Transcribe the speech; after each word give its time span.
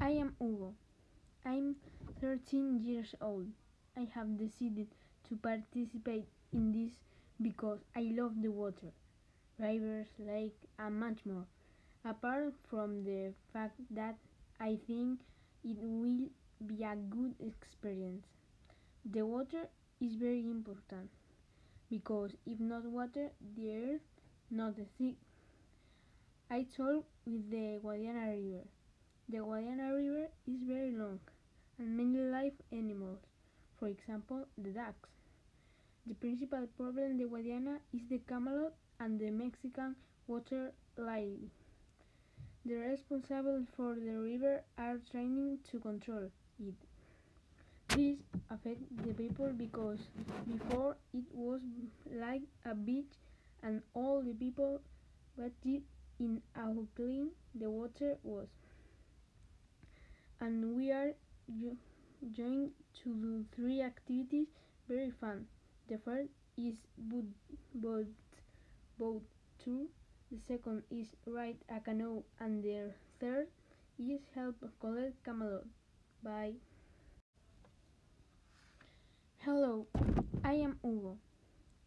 I 0.00 0.10
am 0.12 0.34
Hugo. 0.40 0.74
I'm 1.44 1.76
13 2.20 2.80
years 2.82 3.14
old. 3.20 3.46
I 3.96 4.08
have 4.14 4.38
decided 4.38 4.88
to 5.28 5.36
participate 5.36 6.26
in 6.52 6.72
this 6.72 6.92
because 7.40 7.78
I 7.94 8.10
love 8.16 8.40
the 8.42 8.48
water, 8.48 8.92
rivers, 9.58 10.08
lake, 10.18 10.56
and 10.78 10.98
much 10.98 11.18
more. 11.26 11.44
Apart 12.04 12.54
from 12.68 13.04
the 13.04 13.34
fact 13.52 13.78
that 13.90 14.16
I 14.58 14.78
think 14.86 15.20
it 15.64 15.76
will 15.78 16.28
be 16.66 16.82
a 16.82 16.96
good 16.96 17.34
experience. 17.38 18.26
The 19.04 19.26
water 19.26 19.68
is 20.00 20.14
very 20.14 20.40
important 20.46 21.10
because 21.90 22.32
if 22.46 22.58
not 22.58 22.84
water, 22.86 23.30
the 23.54 23.70
earth 23.76 24.08
not 24.50 24.76
the 24.76 24.86
sea. 24.96 25.16
I 26.50 26.66
talk 26.76 27.04
with 27.26 27.50
the 27.50 27.78
Guadiana 27.84 28.30
River. 28.32 28.64
The 29.30 29.36
Guadiana 29.36 29.94
River 29.94 30.26
is 30.48 30.60
very 30.66 30.90
long 30.90 31.20
and 31.78 31.96
many 31.96 32.18
live 32.18 32.54
animals, 32.72 33.20
for 33.78 33.86
example, 33.86 34.48
the 34.58 34.70
ducks. 34.70 35.08
The 36.04 36.14
principal 36.14 36.66
problem 36.76 37.12
in 37.12 37.16
the 37.16 37.26
Guadiana 37.26 37.76
is 37.94 38.00
the 38.10 38.18
camalote 38.28 38.72
and 38.98 39.20
the 39.20 39.30
Mexican 39.30 39.94
water 40.26 40.72
lily. 40.96 41.48
The 42.64 42.74
responsible 42.74 43.66
for 43.76 43.94
the 43.94 44.18
river 44.18 44.64
are 44.76 44.98
trying 45.12 45.60
to 45.70 45.78
control 45.78 46.28
it. 46.58 46.74
This 47.90 48.18
affects 48.50 48.82
the 49.06 49.14
people 49.14 49.52
because 49.56 50.00
before 50.50 50.96
it 51.14 51.24
was 51.32 51.60
like 52.12 52.42
a 52.64 52.74
beach 52.74 53.14
and 53.62 53.80
all 53.94 54.22
the 54.22 54.34
people 54.34 54.80
bathed 55.38 55.84
in 56.18 56.42
how 56.56 56.74
clean 56.96 57.30
the 57.54 57.70
water 57.70 58.16
was. 58.24 58.48
And 60.40 60.74
we 60.76 60.90
are 60.90 61.12
going 62.36 62.70
to 63.02 63.14
do 63.14 63.44
three 63.54 63.82
activities 63.82 64.48
very 64.88 65.10
fun. 65.20 65.46
The 65.88 65.98
first 65.98 66.30
is 66.56 66.76
boat, 66.98 67.26
boat, 67.74 68.06
boat 68.98 69.22
tour. 69.62 69.86
The 70.30 70.38
second 70.48 70.82
is 70.90 71.08
ride 71.26 71.58
a 71.68 71.80
canoe, 71.80 72.22
and 72.38 72.62
the 72.62 72.92
third 73.20 73.48
is 73.98 74.20
help 74.34 74.56
collect 74.80 75.22
camalote. 75.24 75.66
Bye. 76.22 76.54
Hello, 79.38 79.86
I 80.44 80.54
am 80.54 80.78
Hugo. 80.82 81.16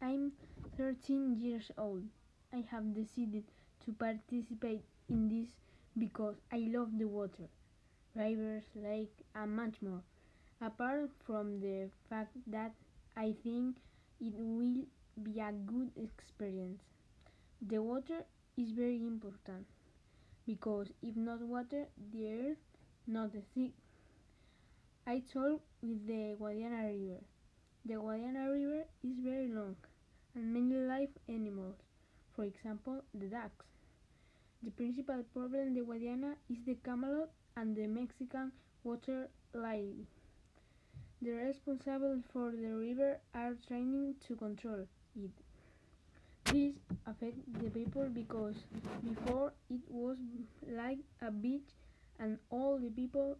I'm 0.02 0.32
13 0.78 1.38
years 1.40 1.72
old. 1.78 2.04
I 2.52 2.64
have 2.72 2.94
decided 2.94 3.44
to 3.86 3.92
participate 3.94 4.84
in 5.10 5.28
this 5.30 5.50
because 5.98 6.36
I 6.52 6.68
love 6.72 6.98
the 6.98 7.06
water, 7.06 7.48
rivers, 8.16 8.64
lake, 8.76 9.14
and 9.36 9.56
much 9.56 9.82
more. 9.82 10.04
Apart 10.62 11.12
from 11.26 11.60
the 11.62 11.90
fact 12.10 12.36
that 12.48 12.72
I 13.18 13.36
think 13.44 13.78
it 14.22 14.34
will 14.38 14.86
be 15.24 15.40
a 15.40 15.52
good 15.52 15.92
experience. 15.98 16.82
The 17.62 17.82
water 17.82 18.26
is 18.58 18.72
very 18.72 18.98
important 19.04 19.68
because 20.46 20.88
if 21.02 21.16
not 21.16 21.42
water, 21.42 21.88
the 22.12 22.28
earth 22.28 22.64
not 23.08 23.36
exist. 23.36 23.76
I 25.08 25.20
talk 25.32 25.62
with 25.82 26.08
the 26.08 26.36
Guadiana 26.38 26.88
River. 26.88 27.22
The 27.86 27.94
Guadiana 27.96 28.52
River 28.52 28.86
is 29.04 29.20
very 29.20 29.48
long 29.48 29.76
and 30.36 30.54
many 30.54 30.76
live 30.76 31.10
animals, 31.30 31.76
for 32.36 32.46
example, 32.46 33.04
the 33.14 33.28
ducks. 33.28 33.66
The 34.64 34.72
principal 34.72 35.24
problem 35.34 35.68
in 35.68 35.74
the 35.74 35.82
Guadiana 35.82 36.36
is 36.50 36.58
the 36.66 36.76
camalote 36.76 37.28
and 37.58 37.76
the 37.76 37.86
Mexican 37.86 38.54
water 38.86 39.28
lily. 39.54 40.08
The 41.22 41.32
responsible 41.32 42.22
for 42.32 42.52
the 42.52 42.74
river 42.74 43.20
are 43.36 43.56
trying 43.68 44.16
to 44.26 44.36
control 44.38 44.88
it. 45.18 45.32
This 46.46 46.76
affects 47.06 47.42
the 47.62 47.70
people 47.72 48.08
because 48.14 48.56
before 49.04 49.52
it 49.70 49.82
was 49.90 50.16
like 50.72 51.00
a 51.22 51.30
beach 51.30 51.70
and 52.20 52.40
all 52.50 52.80
the 52.80 52.90
people 52.90 53.38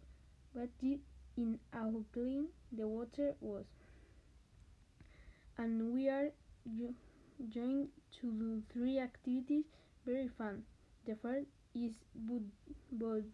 bathed 0.54 1.00
in 1.38 1.58
how 1.72 2.04
clean 2.12 2.48
the 2.70 2.86
water 2.86 3.34
was. 3.40 3.64
And 5.56 5.94
we 5.94 6.10
are 6.10 6.28
going 7.54 7.88
to 8.20 8.30
do 8.30 8.62
three 8.74 8.98
activities 8.98 9.64
very 10.04 10.28
fun. 10.28 10.64
The 11.06 11.14
first 11.14 11.46
is 11.74 11.92
boat, 12.14 12.42
boat, 12.90 13.24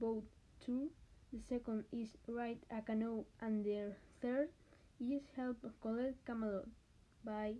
boat 0.00 0.24
tour. 0.64 0.88
The 1.32 1.40
second 1.48 1.84
is 1.92 2.08
ride 2.26 2.58
a 2.70 2.82
canoe, 2.82 3.24
and 3.40 3.64
the 3.64 3.94
third 4.20 4.48
is 5.00 5.22
help 5.36 5.58
collect 5.82 6.24
camalote. 6.24 6.68
Bye. 7.24 7.56